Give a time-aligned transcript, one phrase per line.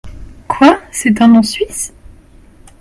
[0.47, 1.93] Quoi, c’est un nom suisse!